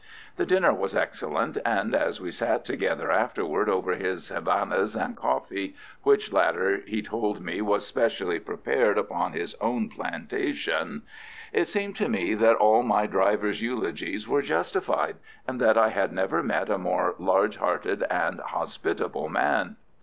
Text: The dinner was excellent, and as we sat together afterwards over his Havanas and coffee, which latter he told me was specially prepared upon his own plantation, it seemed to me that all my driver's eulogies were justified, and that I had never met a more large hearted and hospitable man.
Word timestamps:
The 0.35 0.47
dinner 0.47 0.73
was 0.73 0.95
excellent, 0.95 1.59
and 1.63 1.93
as 1.93 2.19
we 2.19 2.31
sat 2.31 2.65
together 2.65 3.11
afterwards 3.11 3.69
over 3.69 3.91
his 3.93 4.29
Havanas 4.29 4.95
and 4.95 5.15
coffee, 5.15 5.75
which 6.01 6.33
latter 6.33 6.77
he 6.87 7.03
told 7.03 7.39
me 7.43 7.61
was 7.61 7.85
specially 7.85 8.39
prepared 8.39 8.97
upon 8.97 9.33
his 9.33 9.53
own 9.61 9.89
plantation, 9.89 11.03
it 11.53 11.67
seemed 11.67 11.95
to 11.97 12.09
me 12.09 12.33
that 12.33 12.55
all 12.55 12.81
my 12.81 13.05
driver's 13.05 13.61
eulogies 13.61 14.27
were 14.27 14.41
justified, 14.41 15.17
and 15.47 15.61
that 15.61 15.77
I 15.77 15.89
had 15.89 16.11
never 16.11 16.41
met 16.41 16.67
a 16.71 16.79
more 16.79 17.13
large 17.19 17.57
hearted 17.57 18.01
and 18.09 18.39
hospitable 18.39 19.29
man. 19.29 19.75